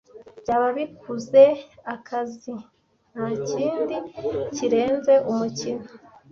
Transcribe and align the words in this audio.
byaba 0.41 0.67
bikuze 0.77 1.43
akazi 1.95 2.53
ntakindi 3.11 3.95
kirenze 4.55 5.13
umukino 5.31 5.85